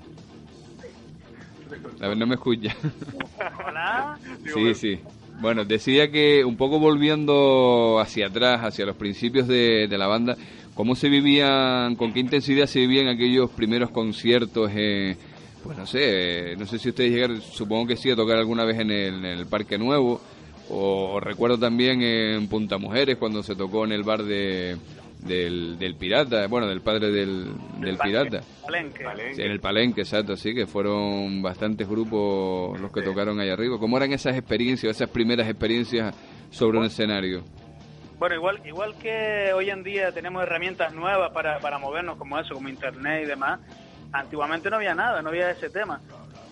A 2.00 2.08
ver, 2.08 2.16
no 2.16 2.26
me 2.26 2.34
escucha. 2.34 2.74
Hola. 3.66 4.18
Sí, 4.52 4.74
sí. 4.74 5.00
Bueno, 5.40 5.64
decía 5.64 6.10
que 6.10 6.44
un 6.44 6.56
poco 6.56 6.78
volviendo 6.78 7.98
hacia 8.00 8.28
atrás, 8.28 8.62
hacia 8.62 8.86
los 8.86 8.96
principios 8.96 9.46
de, 9.46 9.86
la 9.90 10.06
banda, 10.06 10.36
¿cómo 10.76 10.94
se 10.94 11.08
vivían, 11.08 11.96
con 11.96 12.12
qué 12.12 12.20
intensidad 12.20 12.66
se 12.66 12.78
vivían 12.80 13.08
aquellos 13.08 13.50
primeros 13.50 13.90
conciertos? 13.90 14.70
pues 15.64 15.76
no 15.76 15.86
sé, 15.86 16.54
no 16.56 16.64
sé 16.66 16.78
si 16.78 16.90
ustedes 16.90 17.10
llegaron, 17.10 17.40
supongo 17.40 17.88
que 17.88 17.96
sí, 17.96 18.08
a 18.08 18.14
tocar 18.14 18.36
alguna 18.36 18.64
vez 18.64 18.78
en 18.78 18.90
el, 18.92 19.46
Parque 19.46 19.78
Nuevo, 19.78 20.20
o, 20.70 21.18
recuerdo 21.18 21.58
también 21.58 22.02
en 22.02 22.46
Punta 22.46 22.78
Mujeres 22.78 23.16
cuando 23.16 23.42
se 23.42 23.56
tocó 23.56 23.84
en 23.84 23.90
el 23.90 24.04
bar 24.04 24.22
de, 24.22 24.76
del, 25.26 25.76
del 25.76 25.96
pirata, 25.96 26.46
bueno, 26.46 26.68
del 26.68 26.82
padre 26.82 27.10
del, 27.10 27.48
del 27.80 27.98
pirata. 27.98 28.42
Palenque. 28.62 29.04
en 29.38 29.50
el 29.50 29.58
Palenque, 29.58 30.02
exacto, 30.02 30.34
así 30.34 30.54
que 30.54 30.66
fueron 30.66 31.42
bastantes 31.42 31.88
grupos 31.88 32.78
los 32.80 32.92
que 32.92 33.02
tocaron 33.02 33.40
ahí 33.40 33.48
arriba. 33.48 33.78
¿Cómo 33.78 33.96
eran 33.96 34.12
esas 34.12 34.36
experiencias, 34.36 34.94
esas 34.94 35.10
primeras 35.10 35.48
experiencias 35.48 36.14
sobre 36.50 36.78
un 36.78 36.84
escenario? 36.84 37.42
Bueno, 38.18 38.34
igual 38.34 38.60
igual 38.64 38.96
que 38.98 39.52
hoy 39.54 39.70
en 39.70 39.82
día 39.82 40.10
tenemos 40.12 40.42
herramientas 40.42 40.94
nuevas 40.94 41.32
para, 41.32 41.58
para 41.58 41.78
movernos 41.78 42.16
como 42.16 42.38
eso, 42.38 42.54
como 42.54 42.68
internet 42.68 43.24
y 43.24 43.26
demás, 43.26 43.60
antiguamente 44.12 44.70
no 44.70 44.76
había 44.76 44.94
nada, 44.94 45.20
no 45.20 45.28
había 45.28 45.50
ese 45.50 45.68
tema. 45.68 46.00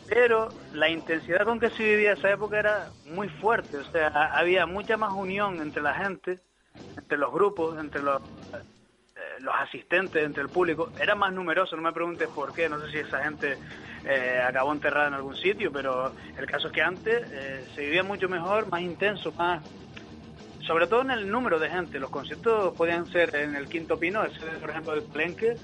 Pero 0.07 0.51
la 0.75 0.91
intensidad 0.91 1.45
con 1.45 1.59
que 1.59 1.71
se 1.71 1.83
vivía 1.83 2.13
esa 2.13 2.31
época 2.31 2.59
era 2.59 2.89
muy 3.07 3.29
fuerte, 3.29 3.79
o 3.79 3.85
sea, 3.85 4.09
había 4.35 4.67
mucha 4.67 4.99
más 4.99 5.15
unión 5.15 5.63
entre 5.63 5.83
la 5.83 5.95
gente 5.95 6.41
entre 6.97 7.19
los 7.19 7.33
grupos, 7.33 7.79
entre 7.79 8.03
los, 8.03 8.21
eh, 8.21 9.41
los 9.41 9.55
asistentes, 9.55 10.25
entre 10.25 10.43
el 10.43 10.49
público, 10.49 10.91
era 11.01 11.15
más 11.15 11.33
numeroso, 11.33 11.77
no 11.77 11.83
me 11.83 11.93
preguntes 11.93 12.29
por 12.29 12.53
qué, 12.53 12.69
no 12.69 12.81
sé 12.81 12.91
si 12.91 12.99
esa 12.99 13.23
gente 13.23 13.57
eh, 14.05 14.43
acabó 14.47 14.73
enterrada 14.73 15.09
en 15.09 15.15
algún 15.15 15.37
sitio, 15.37 15.73
pero 15.73 16.13
el 16.37 16.47
caso 16.47 16.69
es 16.69 16.73
que 16.73 16.83
antes 16.83 17.27
eh, 17.31 17.65
se 17.75 17.83
vivía 17.83 18.03
mucho 18.03 18.29
mejor, 18.29 18.69
más 18.69 18.81
intenso, 18.81 19.33
más... 19.33 19.63
Sobre 20.67 20.87
todo 20.87 21.03
en 21.03 21.11
el 21.11 21.31
número 21.31 21.59
de 21.59 21.69
gente, 21.69 21.99
los 21.99 22.11
conciertos 22.11 22.75
podían 22.75 23.07
ser 23.07 23.35
en 23.37 23.55
el 23.55 23.69
Quinto 23.69 23.99
Pino, 23.99 24.25
ese 24.25 24.41
por 24.61 24.71
ejemplo 24.71 24.95
del 24.95 25.03
Plenque, 25.03 25.57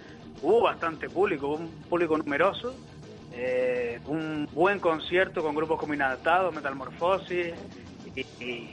hubo 0.43 0.61
bastante 0.61 1.09
público, 1.09 1.49
un 1.49 1.71
público 1.89 2.19
numeroso, 2.19 2.75
un 4.07 4.49
buen 4.53 4.79
concierto 4.79 5.43
con 5.43 5.55
grupos 5.55 5.79
como 5.79 5.95
Inadaptados, 5.95 6.55
Metalmorfosis, 6.55 7.55
y, 8.17 8.69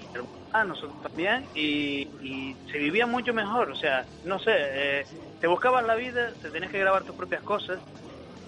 ah, 0.52 0.64
nosotros 0.64 1.02
también, 1.02 1.46
y, 1.54 2.56
se 2.72 2.78
vivía 2.78 3.06
mucho 3.06 3.34
mejor, 3.34 3.72
o 3.72 3.76
sea, 3.76 4.06
no 4.26 4.40
sé, 4.40 4.52
eh, 4.56 5.06
te 5.40 5.48
buscabas 5.48 5.86
la 5.86 5.96
vida, 5.96 6.32
te 6.42 6.50
tenías 6.50 6.72
que 6.72 6.80
grabar 6.80 7.04
tus 7.04 7.16
propias 7.16 7.44
cosas, 7.44 7.80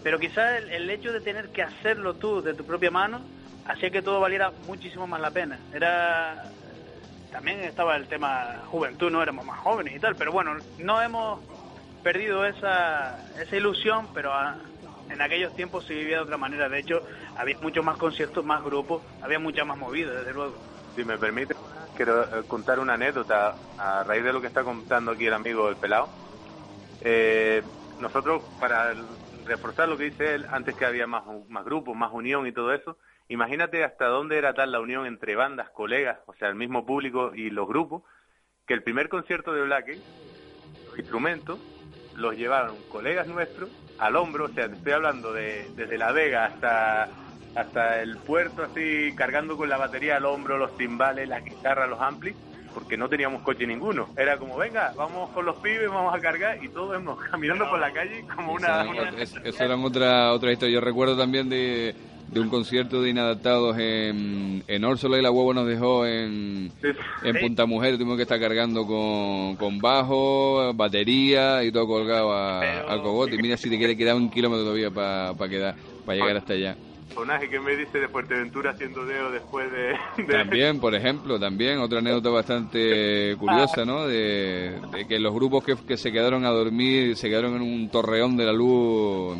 pero 0.03 0.19
quizás 0.19 0.63
el, 0.69 0.89
hecho 0.89 1.11
de 1.11 1.21
tener 1.21 1.49
que 1.49 1.61
hacerlo 1.61 2.15
tú 2.15 2.41
de 2.41 2.53
tu 2.53 2.65
propia 2.65 2.89
mano 2.89 3.21
hacía 3.65 3.91
que 3.91 4.01
todo 4.01 4.19
valiera 4.19 4.51
muchísimo 4.65 5.05
más 5.05 5.21
la 5.21 5.29
pena. 5.29 5.59
Era 5.73 6.45
también 7.31 7.59
estaba 7.61 7.95
el 7.95 8.07
tema 8.07 8.63
juventud, 8.67 9.11
no 9.11 9.21
éramos 9.21 9.45
más 9.45 9.59
jóvenes 9.59 9.95
y 9.95 9.99
tal, 9.99 10.15
pero 10.15 10.31
bueno, 10.31 10.57
no 10.77 11.01
hemos 11.01 11.39
perdido 12.03 12.45
esa, 12.45 13.19
esa 13.39 13.55
ilusión, 13.55 14.07
pero 14.13 14.31
en 15.09 15.21
aquellos 15.21 15.55
tiempos 15.55 15.85
se 15.85 15.93
vivía 15.93 16.17
de 16.17 16.23
otra 16.23 16.37
manera. 16.37 16.69
De 16.69 16.79
hecho, 16.79 17.01
había 17.37 17.57
muchos 17.61 17.83
más 17.83 17.97
conciertos, 17.97 18.43
más 18.45 18.63
grupos, 18.63 19.01
había 19.21 19.39
mucha 19.39 19.65
más 19.65 19.77
movida, 19.77 20.13
desde 20.13 20.33
luego. 20.33 20.55
Si 20.95 21.03
me 21.03 21.17
permite, 21.17 21.55
quiero 21.95 22.23
eh, 22.23 22.43
contar 22.47 22.79
una 22.79 22.93
anécdota 22.93 23.55
a 23.77 24.03
raíz 24.03 24.23
de 24.23 24.33
lo 24.33 24.41
que 24.41 24.47
está 24.47 24.63
contando 24.63 25.11
aquí 25.11 25.27
el 25.27 25.33
amigo 25.33 25.69
El 25.69 25.75
Pelado. 25.75 26.09
Eh, 27.01 27.61
nosotros, 27.99 28.43
para 28.59 28.93
reforzar 29.45 29.89
lo 29.89 29.97
que 29.97 30.05
dice 30.05 30.35
él, 30.35 30.45
antes 30.51 30.75
que 30.75 30.85
había 30.85 31.07
más, 31.07 31.23
más 31.47 31.65
grupos, 31.65 31.95
más 31.95 32.11
unión 32.13 32.47
y 32.47 32.51
todo 32.51 32.73
eso, 32.73 32.97
imagínate 33.29 33.83
hasta 33.83 34.07
dónde 34.07 34.37
era 34.37 34.53
tal 34.53 34.71
la 34.71 34.81
unión 34.81 35.05
entre 35.05 35.35
bandas, 35.35 35.69
colegas, 35.69 36.19
o 36.25 36.33
sea, 36.33 36.49
el 36.49 36.55
mismo 36.55 36.85
público 36.85 37.31
y 37.33 37.49
los 37.49 37.67
grupos, 37.67 38.03
que 38.67 38.73
el 38.73 38.83
primer 38.83 39.07
concierto 39.07 39.53
de 39.53 39.61
Black, 39.63 39.97
los 40.87 40.99
instrumentos, 40.99 41.59
los 42.15 42.35
llevaron 42.35 42.75
colegas 42.91 43.27
nuestros 43.27 43.69
al 43.97 44.15
hombro, 44.15 44.45
o 44.45 44.49
sea, 44.49 44.67
te 44.67 44.75
estoy 44.75 44.93
hablando 44.93 45.31
de, 45.31 45.69
desde 45.75 45.97
La 45.97 46.11
Vega 46.11 46.45
hasta 46.45 47.09
hasta 47.55 48.01
el 48.01 48.17
puerto 48.17 48.63
así 48.63 49.11
cargando 49.15 49.57
con 49.57 49.69
la 49.69 49.77
batería 49.77 50.17
al 50.17 50.25
hombro, 50.25 50.57
los 50.57 50.77
timbales, 50.77 51.27
las 51.27 51.43
guitarras, 51.43 51.89
los 51.89 51.99
amplis, 51.99 52.35
porque 52.73 52.97
no 52.97 53.09
teníamos 53.09 53.41
coche 53.41 53.65
ninguno. 53.65 54.09
Era 54.15 54.37
como, 54.37 54.55
venga, 54.57 54.93
vamos 54.95 55.29
con 55.31 55.45
los 55.45 55.57
pibes, 55.57 55.89
vamos 55.89 56.13
a 56.13 56.19
cargar 56.19 56.63
y 56.63 56.69
todos 56.69 57.01
caminando 57.31 57.69
por 57.69 57.79
la 57.79 57.91
calle 57.91 58.23
como 58.35 58.53
una... 58.53 58.83
Eso, 59.17 59.63
era 59.63 59.75
otra, 59.75 60.31
otra 60.33 60.51
historia. 60.51 60.75
Yo 60.75 60.81
recuerdo 60.81 61.17
también 61.17 61.49
de, 61.49 61.95
de 62.31 62.39
un 62.39 62.49
concierto 62.49 63.01
de 63.01 63.09
inadaptados 63.09 63.77
en, 63.77 64.63
en 64.67 64.83
Orsola 64.83 65.17
y 65.17 65.21
la 65.21 65.31
huevo 65.31 65.53
nos 65.53 65.67
dejó 65.67 66.05
en, 66.05 66.71
en 67.23 67.39
Punta 67.39 67.65
Mujer. 67.65 67.95
Tuvimos 67.95 68.17
que 68.17 68.23
estar 68.23 68.39
cargando 68.39 68.85
con, 68.85 69.55
con 69.55 69.79
bajo, 69.79 70.73
batería 70.73 71.63
y 71.63 71.71
todo 71.71 71.87
colgado 71.87 72.33
al 72.33 73.01
cogote. 73.01 73.35
Y 73.35 73.39
mira 73.39 73.57
si 73.57 73.69
te 73.69 73.77
quiere 73.77 73.97
quedar 73.97 74.15
un 74.15 74.29
kilómetro 74.29 74.63
todavía 74.63 74.91
para 74.91 75.49
quedar, 75.49 75.75
para 76.05 76.17
llegar 76.17 76.37
hasta 76.37 76.53
allá. 76.53 76.75
Personaje 77.09 77.49
que 77.49 77.59
me 77.59 77.75
dice 77.75 77.99
de 77.99 78.07
Fuerteventura 78.07 78.71
haciendo 78.71 79.05
dedo 79.05 79.31
después 79.31 79.69
de, 79.71 79.95
También, 80.31 80.79
por 80.79 80.95
ejemplo, 80.95 81.39
también 81.39 81.79
otra 81.79 81.99
anécdota 81.99 82.29
bastante 82.29 83.35
curiosa, 83.37 83.83
¿no? 83.83 84.07
De, 84.07 84.79
que 85.07 85.19
los 85.19 85.33
grupos 85.33 85.63
que, 85.63 85.75
que, 85.75 85.97
se 85.97 86.11
quedaron 86.11 86.45
a 86.45 86.49
dormir, 86.49 87.15
se 87.17 87.29
quedaron 87.29 87.55
en 87.55 87.61
un 87.61 87.89
torreón 87.89 88.37
de 88.37 88.45
la 88.45 88.53
luz, 88.53 89.37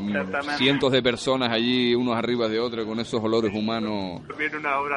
cientos 0.58 0.92
de 0.92 1.04
personas 1.04 1.52
allí, 1.52 1.94
unos 1.96 2.16
arriba 2.16 2.48
de 2.48 2.60
otros, 2.60 2.86
con 2.86 3.00
esos 3.00 3.24
olores 3.24 3.54
humanos 3.54 4.22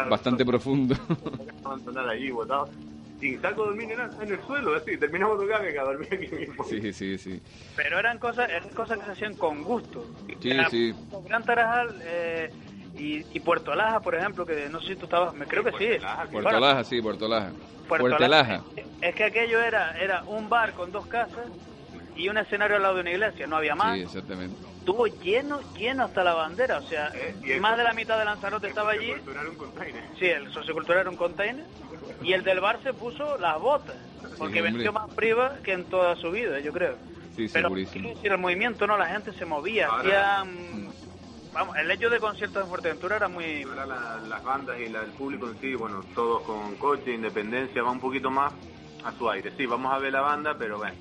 bastante 0.09 0.45
profundos. 0.45 0.99
sin 3.23 3.41
saco 3.41 3.67
dormir 3.67 3.89
en, 3.93 4.33
el 4.33 4.43
suelo, 4.45 4.75
así, 4.75 4.99
terminamos 4.99 5.39
tocando 5.39 5.71
y 5.71 5.77
a 5.77 5.83
dormir 5.85 6.09
aquí 6.13 6.27
mismo. 6.27 6.65
Sí, 6.65 6.93
sí, 6.93 7.17
sí. 7.17 7.41
Pero 7.77 8.01
eran 8.01 8.19
cosas, 8.19 8.51
eran 8.51 8.69
cosas 8.71 8.99
que 8.99 9.05
se 9.05 9.11
hacían 9.13 9.35
con 9.35 9.63
gusto. 9.63 10.05
Sí, 10.41 10.51
sí. 10.71 10.95
Gran 11.27 11.45
Tarajal 11.45 12.01
eh, 12.03 12.51
y, 12.97 13.39
Puerto 13.41 13.77
Laja, 13.77 14.01
por 14.01 14.17
ejemplo, 14.17 14.45
que 14.45 14.69
no 14.69 14.81
sé 14.81 14.89
si 14.89 14.97
tú 14.97 15.05
estabas, 15.05 15.35
me 15.35 15.47
creo 15.47 15.63
que 15.63 15.71
sí. 15.71 16.05
Puerto 16.33 16.59
Laja, 16.59 16.83
sí, 16.83 17.01
Puerto 17.01 17.29
Laja. 17.29 17.53
Puerto, 17.87 18.27
Laja. 18.27 18.65
Es 19.01 19.15
que 19.15 19.25
aquello 19.25 19.63
era, 19.63 19.97
era 20.01 20.25
un 20.25 20.49
bar 20.49 20.73
con 20.73 20.91
dos 20.91 21.07
casas 21.07 21.47
y 22.17 22.29
un 22.29 22.39
escenario 22.39 22.77
al 22.77 22.83
lado 22.83 22.97
de 22.97 23.01
una 23.03 23.11
iglesia, 23.11 23.47
no 23.47 23.57
había 23.57 23.77
más. 23.77 23.99
Sí, 23.99 24.03
exactamente. 24.03 24.57
Estuvo 24.81 25.07
lleno, 25.07 25.61
lleno 25.77 26.05
hasta 26.07 26.25
la 26.25 26.35
bandera, 26.35 26.79
o 26.79 26.83
sea, 26.83 27.13
eh, 27.15 27.61
más 27.61 27.77
de 27.77 27.85
la 27.85 27.93
mitad 27.93 28.19
de 28.19 28.25
Lanzarote 28.25 28.67
estaba 28.67 28.91
allí. 28.91 29.13
Sí, 30.19 30.27
el 30.27 30.53
sociocultural 30.53 31.03
era 31.03 31.11
un 31.11 31.17
container 31.17 31.65
y 32.23 32.33
el 32.33 32.45
del 32.45 32.61
bar 32.61 32.81
se 32.83 32.93
puso 32.93 33.39
las 33.39 33.61
botas, 33.61 33.97
porque 34.39 34.63
venció 34.63 34.93
más 34.93 35.11
priva 35.15 35.57
que 35.63 35.73
en 35.73 35.85
toda 35.85 36.17
su 36.17 36.31
vida, 36.31 36.61
yo 36.61 36.73
creo. 36.73 36.97
Sí, 37.37 37.49
Pero 37.53 37.69
segurísimo. 37.69 38.13
el 38.23 38.39
movimiento, 38.39 38.87
no, 38.87 38.99
la 38.99 39.07
gente 39.07 39.33
se 39.33 39.45
movía, 39.45 39.89
Vamos, 41.53 41.77
el 41.77 41.91
hecho 41.91 42.09
de 42.09 42.19
conciertos 42.19 42.63
en 42.63 42.69
Fuerteventura 42.69 43.17
era 43.17 43.29
muy... 43.29 43.65
las 43.65 44.43
bandas 44.43 44.79
y 44.81 44.85
el 44.85 44.97
público 45.19 45.51
en 45.51 45.61
sí, 45.61 45.75
bueno, 45.75 46.03
todos 46.15 46.43
con 46.45 46.77
coche, 46.77 47.13
independencia, 47.13 47.83
va 47.83 47.91
un 47.91 48.01
poquito 48.01 48.31
más 48.31 48.55
a 49.05 49.13
su 49.13 49.29
aire. 49.29 49.53
Sí, 49.57 49.67
vamos 49.67 49.93
a 49.93 49.99
ver 49.99 50.15
la 50.15 50.23
banda, 50.23 50.57
pero 50.59 50.79
bueno, 50.79 50.97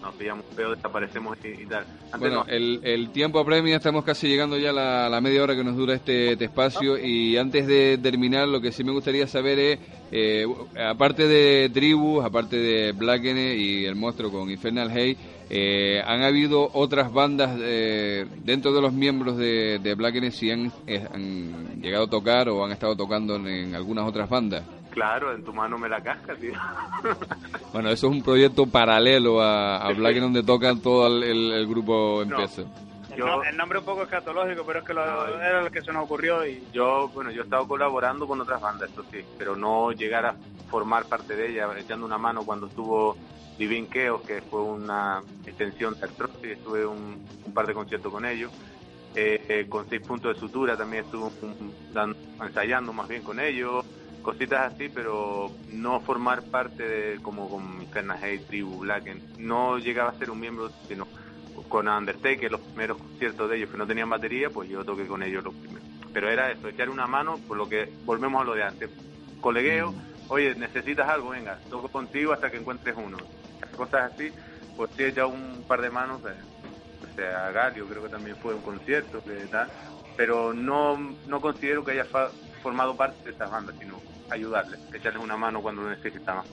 nos 0.00 0.14
pillamos 0.14 0.44
feo, 0.54 0.74
desaparecemos 0.74 1.36
y, 1.44 1.66
tal. 1.66 1.84
bueno, 2.18 2.44
el, 2.48 2.80
el, 2.82 3.10
tiempo 3.10 3.38
apremia, 3.38 3.76
estamos 3.76 4.04
casi 4.04 4.28
llegando 4.28 4.56
ya 4.56 4.70
a 4.70 5.08
la, 5.08 5.20
media 5.20 5.42
hora 5.42 5.54
que 5.54 5.64
nos 5.64 5.76
dura 5.76 5.94
este, 5.94 6.32
este 6.32 6.46
espacio 6.46 6.98
y 6.98 7.36
antes 7.36 7.66
de 7.66 7.98
terminar 7.98 8.48
lo 8.48 8.60
que 8.60 8.72
sí 8.72 8.82
me 8.82 8.92
gustaría 8.92 9.26
saber 9.26 9.58
es, 9.58 9.78
eh, 10.12 10.46
aparte 10.88 11.28
de 11.28 11.70
Tribus, 11.70 12.24
aparte 12.24 12.56
de 12.56 12.92
Blackene 12.92 13.54
y 13.56 13.84
El 13.84 13.96
Monstruo 13.96 14.30
con 14.30 14.50
Infernal 14.50 14.90
Hay, 14.90 15.16
eh, 15.50 16.02
¿han 16.06 16.22
habido 16.22 16.70
otras 16.72 17.12
bandas 17.12 17.58
eh, 17.60 18.26
dentro 18.44 18.72
de 18.72 18.80
los 18.80 18.92
miembros 18.92 19.36
de, 19.36 19.78
de 19.78 20.30
si 20.30 20.50
han, 20.50 20.72
han, 21.12 21.80
llegado 21.80 22.04
a 22.04 22.10
tocar 22.10 22.48
o 22.48 22.64
han 22.64 22.72
estado 22.72 22.96
tocando 22.96 23.36
en 23.36 23.74
algunas 23.74 24.06
otras 24.06 24.28
bandas? 24.28 24.62
Claro, 25.00 25.32
en 25.32 25.42
tu 25.42 25.54
mano 25.54 25.78
me 25.78 25.88
la 25.88 26.02
casca, 26.02 26.34
tío. 26.34 26.52
bueno, 27.72 27.88
eso 27.88 28.08
es 28.08 28.12
un 28.12 28.22
proyecto 28.22 28.66
paralelo 28.66 29.40
a, 29.40 29.78
a 29.78 29.94
Black 29.94 30.16
donde 30.16 30.42
tocan 30.42 30.78
todo 30.80 31.06
el, 31.06 31.66
grupo 31.66 32.20
en 32.20 32.30
el 33.48 33.56
nombre 33.56 33.78
un 33.78 33.84
poco 33.86 34.02
escatológico, 34.02 34.62
pero 34.66 34.80
es 34.80 34.84
que 34.84 34.92
era 34.92 35.62
lo 35.62 35.70
que 35.70 35.80
se 35.80 35.90
nos 35.90 36.04
ocurrió 36.04 36.46
y... 36.46 36.62
Yo, 36.74 37.08
bueno, 37.14 37.30
yo 37.30 37.40
he 37.40 37.44
estado 37.44 37.66
colaborando 37.66 38.26
con 38.26 38.42
otras 38.42 38.60
bandas, 38.60 38.90
eso 38.90 39.02
sí, 39.10 39.24
pero 39.38 39.56
no 39.56 39.90
llegar 39.92 40.26
a 40.26 40.34
formar 40.68 41.06
parte 41.06 41.34
de 41.34 41.50
ella, 41.50 41.66
echando 41.78 42.04
una 42.04 42.18
mano 42.18 42.44
cuando 42.44 42.66
estuvo 42.66 43.16
Divine 43.58 43.88
Chaos, 43.88 44.20
que 44.26 44.42
fue 44.42 44.60
una 44.60 45.22
extensión 45.46 45.94
de 45.98 46.46
y 46.46 46.50
estuve 46.50 46.84
un, 46.84 47.24
par 47.54 47.66
de 47.66 47.72
conciertos 47.72 48.12
con 48.12 48.26
ellos. 48.26 48.52
Eh, 49.14 49.46
eh, 49.48 49.66
con 49.66 49.88
seis 49.88 50.02
puntos 50.02 50.34
de 50.34 50.40
sutura 50.40 50.76
también 50.76 51.04
estuve 51.06 51.30
ensayando 52.38 52.92
más 52.92 53.08
bien 53.08 53.22
con 53.22 53.40
ellos 53.40 53.84
cositas 54.22 54.72
así, 54.72 54.88
pero 54.88 55.50
no 55.72 56.00
formar 56.00 56.42
parte 56.42 56.82
de, 56.82 57.22
como 57.22 57.48
con 57.48 57.82
Inferna 57.82 58.14
Hate, 58.14 58.46
Tribu, 58.46 58.80
Blacken. 58.80 59.22
No 59.38 59.78
llegaba 59.78 60.10
a 60.10 60.18
ser 60.18 60.30
un 60.30 60.40
miembro, 60.40 60.70
sino 60.88 61.06
con 61.68 61.88
Undertaker, 61.88 62.50
los 62.50 62.60
primeros 62.60 62.98
conciertos 62.98 63.48
de 63.50 63.56
ellos 63.56 63.70
que 63.70 63.76
no 63.76 63.86
tenían 63.86 64.10
batería, 64.10 64.50
pues 64.50 64.68
yo 64.68 64.84
toqué 64.84 65.06
con 65.06 65.22
ellos 65.22 65.44
los 65.44 65.54
primeros. 65.54 65.88
Pero 66.12 66.28
era 66.28 66.50
eso, 66.50 66.68
echar 66.68 66.90
una 66.90 67.06
mano, 67.06 67.38
por 67.46 67.56
lo 67.56 67.68
que 67.68 67.92
volvemos 68.04 68.42
a 68.42 68.44
lo 68.44 68.54
de 68.54 68.64
antes. 68.64 68.90
Colegueo, 69.40 69.94
oye, 70.28 70.54
necesitas 70.54 71.08
algo, 71.08 71.30
venga, 71.30 71.58
toco 71.70 71.88
contigo 71.88 72.32
hasta 72.32 72.50
que 72.50 72.58
encuentres 72.58 72.96
uno. 72.96 73.18
Cosas 73.76 74.12
así, 74.12 74.30
pues 74.76 74.90
sí 74.96 75.04
he 75.04 75.24
un 75.24 75.64
par 75.66 75.80
de 75.80 75.90
manos, 75.90 76.20
eh, 76.22 76.34
o 77.10 77.14
sea, 77.14 77.50
Galio 77.52 77.86
creo 77.86 78.02
que 78.02 78.08
también 78.08 78.36
fue 78.36 78.54
un 78.54 78.62
concierto, 78.62 79.22
que 79.22 79.46
tal, 79.46 79.68
pero 80.16 80.52
no, 80.52 80.98
no 81.26 81.40
considero 81.40 81.84
que 81.84 81.92
haya 81.92 82.06
formado 82.62 82.96
parte 82.96 83.24
de 83.24 83.30
estas 83.30 83.50
bandas, 83.50 83.76
sino 83.78 84.00
ayudarles, 84.30 84.80
echarles 84.94 85.22
una 85.22 85.36
mano 85.36 85.62
cuando 85.62 85.82
lo 85.82 85.90
necesitaban. 85.90 86.44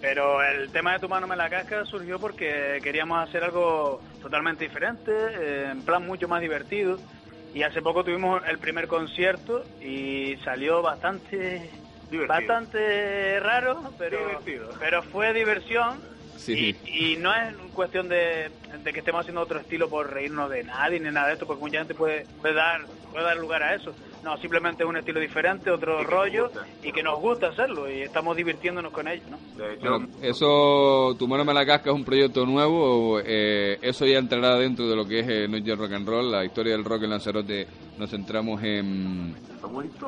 Pero 0.00 0.42
el 0.42 0.70
tema 0.72 0.94
de 0.94 0.98
tu 0.98 1.08
mano 1.08 1.26
me 1.26 1.36
la 1.36 1.50
casca 1.50 1.84
surgió 1.84 2.18
porque 2.18 2.78
queríamos 2.82 3.28
hacer 3.28 3.44
algo 3.44 4.00
totalmente 4.22 4.64
diferente, 4.64 5.12
eh, 5.12 5.68
en 5.72 5.82
plan 5.82 6.06
mucho 6.06 6.26
más 6.26 6.40
divertido. 6.40 6.98
Y 7.52 7.62
hace 7.64 7.82
poco 7.82 8.04
tuvimos 8.04 8.42
el 8.48 8.58
primer 8.58 8.86
concierto 8.86 9.64
y 9.80 10.36
salió 10.44 10.82
bastante 10.82 11.70
bastante 12.26 13.38
raro, 13.40 13.92
pero 13.98 14.18
pero 14.78 15.02
fue 15.02 15.32
diversión. 15.32 16.00
Y, 16.46 17.16
no 17.18 17.34
es 17.34 17.54
cuestión 17.74 18.08
de, 18.08 18.50
de, 18.82 18.92
que 18.94 19.00
estemos 19.00 19.20
haciendo 19.20 19.42
otro 19.42 19.60
estilo 19.60 19.90
por 19.90 20.10
reírnos 20.10 20.48
de 20.48 20.64
nadie 20.64 20.98
ni 20.98 21.10
nada 21.10 21.26
de 21.26 21.34
esto, 21.34 21.46
porque 21.46 21.60
mucha 21.60 21.78
gente 21.78 21.94
puede, 21.94 22.24
puede 22.40 22.54
dar 22.54 22.86
puede 23.12 23.24
dar 23.24 23.36
lugar 23.36 23.62
a 23.62 23.74
eso. 23.74 23.94
No, 24.22 24.36
simplemente 24.36 24.82
es 24.82 24.88
un 24.88 24.96
estilo 24.96 25.18
diferente, 25.18 25.70
otro 25.70 26.04
rollo 26.04 26.50
y 26.82 26.92
que 26.92 27.02
nos 27.02 27.18
gusta 27.20 27.48
hacerlo 27.48 27.90
y 27.90 28.02
estamos 28.02 28.36
divirtiéndonos 28.36 28.92
con 28.92 29.08
ello, 29.08 29.22
¿no? 29.30 30.06
eso, 30.20 31.16
Tu 31.18 31.26
mano 31.26 31.44
me 31.44 31.54
la 31.54 31.64
casca 31.64 31.90
es 31.90 31.96
un 31.96 32.04
proyecto 32.04 32.44
nuevo, 32.44 33.20
eh, 33.24 33.78
eso 33.80 34.04
ya 34.04 34.18
entrará 34.18 34.56
dentro 34.56 34.86
de 34.88 34.96
lo 34.96 35.06
que 35.06 35.20
es 35.20 35.28
eh, 35.28 35.48
Noche 35.48 35.74
Rock 35.74 35.92
and 35.92 36.06
Roll, 36.06 36.30
la 36.30 36.44
historia 36.44 36.72
del 36.72 36.84
rock 36.84 37.04
en 37.04 37.10
Lanzarote, 37.10 37.66
nos 37.98 38.10
centramos 38.10 38.62
en, 38.62 39.34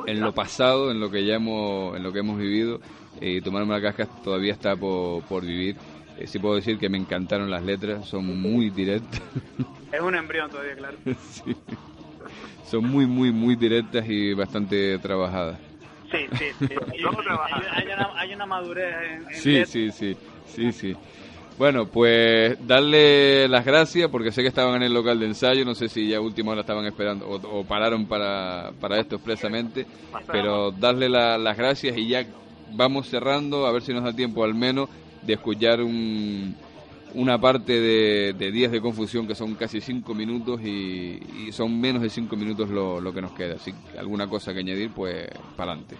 en 0.07 0.20
lo 0.20 0.35
pasado, 0.35 0.90
en 0.90 1.01
lo 1.01 1.11
que 1.11 1.25
ya 1.25 1.37
hemos, 1.37 1.96
en 1.96 2.03
lo 2.03 2.12
que 2.12 2.18
hemos 2.18 2.38
vivido 2.38 2.81
y 3.20 3.40
Tu 3.40 3.53
mano 3.53 3.66
me 3.66 3.75
la 3.75 3.83
casca 3.83 4.07
todavía 4.22 4.53
está 4.53 4.75
por, 4.77 5.22
por 5.25 5.44
vivir. 5.44 5.77
Eh, 6.18 6.27
sí 6.27 6.38
puedo 6.38 6.57
decir 6.57 6.79
que 6.79 6.88
me 6.88 6.98
encantaron 6.98 7.51
las 7.51 7.62
letras, 7.62 8.07
son 8.09 8.40
muy 8.40 8.70
directas. 8.70 9.22
Es 9.92 10.01
un 10.01 10.14
embrión 10.14 10.51
todavía, 10.51 10.75
claro. 10.75 10.96
sí 11.31 11.55
son 12.64 12.85
muy, 12.85 13.07
muy, 13.07 13.33
muy 13.33 13.57
directas 13.57 14.05
y 14.09 14.35
bastante 14.35 14.98
trabajadas. 14.98 15.59
Sí, 16.11 16.27
sí, 16.38 16.44
sí. 16.59 16.75
hay, 18.16 18.33
una, 18.33 18.46
madurez 18.46 18.94
en, 19.11 19.35
sí, 19.35 19.64
sí, 19.66 19.90
sí, 19.92 20.16
sí, 20.46 20.72
sí. 20.72 20.96
Bueno, 21.59 21.87
pues 21.87 22.57
darle 22.66 23.46
las 23.46 23.64
gracias 23.64 24.09
porque 24.11 24.33
sé 24.33 24.42
que 24.42 24.48
estaban 24.48 24.77
en 24.77 24.83
el 24.83 24.94
local 24.94 25.20
de 25.20 25.27
ensayo, 25.27 25.64
no 25.64 25.75
sé 25.75 25.88
si 25.88 26.09
ya 26.09 26.20
última 26.20 26.53
hora 26.53 26.62
estaban 26.62 26.87
esperando 26.87 27.29
o, 27.29 27.64
pararon 27.64 28.07
para, 28.07 28.72
para, 28.81 28.98
esto 28.98 29.16
expresamente, 29.16 29.87
pero 30.27 30.70
darle 30.72 31.09
las 31.09 31.57
gracias 31.57 31.96
y 31.96 32.09
ya 32.09 32.27
vamos 32.70 33.09
cerrando, 33.09 33.66
a 33.66 33.72
ver 33.72 33.83
si 33.83 33.92
nos 33.92 34.05
da 34.05 34.12
tiempo 34.12 34.44
al 34.44 34.55
menos 34.55 34.88
de 35.22 35.35
escuchar 35.35 35.83
un, 35.83 36.57
una 37.14 37.40
parte 37.40 37.81
de, 37.81 38.33
de 38.33 38.53
días 38.53 38.72
de 38.72 38.81
confusión 38.81 39.27
que 39.27 39.35
son 39.35 39.55
casi 39.55 39.81
cinco 39.81 40.14
minutos 40.14 40.61
y, 40.62 41.51
son 41.53 41.81
menos 41.81 42.03
de 42.03 42.11
cinco 42.11 42.37
minutos 42.37 42.70
lo, 42.70 43.01
lo, 43.01 43.12
que 43.12 43.20
nos 43.20 43.33
queda. 43.33 43.57
Así 43.57 43.72
que 43.72 43.98
alguna 43.98 44.27
cosa 44.29 44.53
que 44.53 44.61
añadir, 44.61 44.90
pues 44.90 45.29
para 45.57 45.72
adelante. 45.72 45.96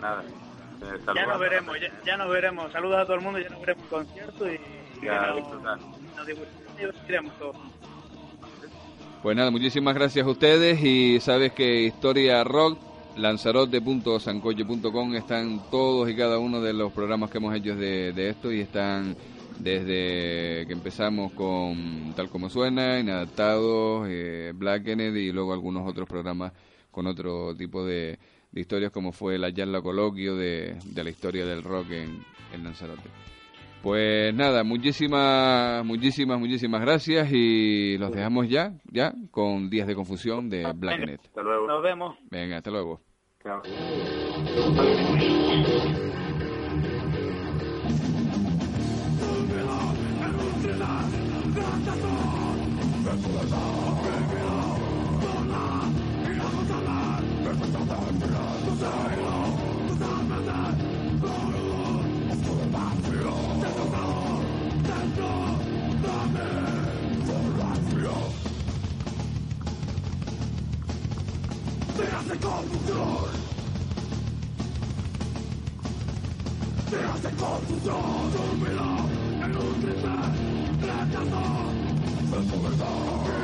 Nada. 0.00 0.22
Eh, 0.22 0.98
ya 1.14 1.26
nos 1.26 1.38
veremos, 1.38 1.76
ya, 2.04 2.16
nos 2.16 2.28
veremos. 2.28 2.72
Saludos 2.72 2.98
a 2.98 3.04
todo 3.04 3.14
el 3.16 3.22
mundo, 3.22 3.38
ya 3.38 3.48
nos 3.48 3.60
veremos 3.60 3.84
en 3.84 3.90
concierto 3.90 4.52
y, 4.52 4.58
ya, 5.02 5.34
Pues 9.22 9.36
nada, 9.36 9.50
muchísimas 9.50 9.94
gracias 9.94 10.26
a 10.26 10.30
ustedes 10.30 10.82
y 10.82 11.20
sabes 11.20 11.52
que 11.52 11.82
Historia 11.82 12.42
Rock 12.44 12.78
lanzarote.sancoche.com 13.16 15.14
están 15.14 15.62
todos 15.70 16.10
y 16.10 16.16
cada 16.16 16.38
uno 16.38 16.60
de 16.60 16.72
los 16.72 16.92
programas 16.92 17.30
que 17.30 17.38
hemos 17.38 17.54
hecho 17.54 17.76
de, 17.76 18.12
de 18.12 18.30
esto 18.30 18.50
y 18.52 18.60
están 18.60 19.16
desde 19.58 20.66
que 20.66 20.72
empezamos 20.72 21.32
con 21.32 22.12
Tal 22.16 22.28
Como 22.28 22.48
Suena, 22.48 22.98
Inadaptados, 22.98 24.06
eh, 24.08 24.52
Black 24.54 24.84
Kennedy 24.84 25.28
y 25.28 25.32
luego 25.32 25.52
algunos 25.52 25.88
otros 25.88 26.08
programas 26.08 26.52
con 26.90 27.06
otro 27.06 27.54
tipo 27.56 27.84
de, 27.84 28.18
historias 28.52 28.92
como 28.92 29.12
fue 29.12 29.38
la 29.38 29.52
charla 29.52 29.82
coloquio 29.82 30.36
de, 30.36 30.76
la 30.94 31.10
historia 31.10 31.44
del 31.44 31.62
rock 31.62 31.90
en, 31.90 32.24
en, 32.52 32.64
Lanzarote. 32.64 33.10
Pues 33.82 34.34
nada, 34.34 34.64
muchísimas, 34.64 35.84
muchísimas, 35.84 36.38
muchísimas 36.38 36.80
gracias 36.80 37.30
y 37.30 37.98
los 37.98 38.12
dejamos 38.12 38.48
ya, 38.48 38.72
ya, 38.90 39.12
con 39.30 39.68
Días 39.68 39.86
de 39.86 39.94
Confusión 39.94 40.48
de 40.48 40.72
Blacknet. 40.74 41.20
Hasta 41.20 41.42
luego. 41.42 41.66
Nos 41.66 41.82
vemos. 41.82 42.16
Venga, 42.30 42.56
hasta 42.56 42.70
luego. 42.70 43.00
Chao. 43.42 43.60
Te 53.14 53.20
hace 76.98 77.30
confusión, 77.36 78.32
dormido 78.32 78.86
en 79.44 79.56
un 79.56 79.80
triste 79.80 80.08
rechazo. 80.80 81.73
Buffalo 82.34 82.70
Dog. 82.70 83.43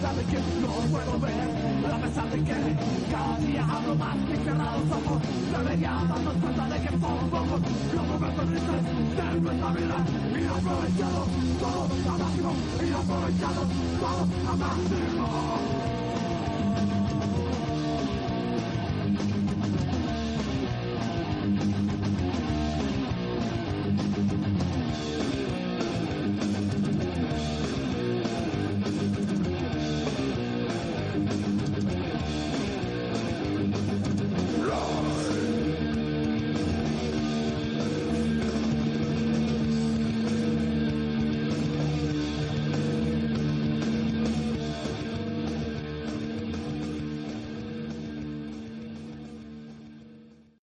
sabe 0.00 0.24
que 0.24 0.38
no 0.60 0.72
puedo 0.90 1.18
ver 1.20 1.34
A 1.92 1.98
pesar 1.98 2.30
de 2.30 2.38
que 2.38 2.56
cada 3.10 3.38
día 3.38 3.64
hablo 3.64 3.94
más 3.96 4.16
que 4.26 4.36
cerrados 4.36 4.90
ojos 4.90 5.22
Debería 5.52 5.90
darnos 6.08 6.34
cuenta 6.42 6.68
de 6.68 6.80
que 6.80 6.88
somos 6.88 7.24
pocos 7.30 7.60
Los 7.94 8.06
momentos 8.06 8.46
tristes 8.46 8.82
de 9.16 9.40
nuestra 9.40 9.70
vida 9.72 9.96
Y 10.34 10.44
aprovechados, 10.46 11.28
todo 11.60 11.82
a 12.10 12.18
máximo 12.18 12.52
Y 12.80 12.92
aprovechados, 12.92 13.68
todo 14.00 14.22
a 14.50 14.56
máximo 14.56 15.83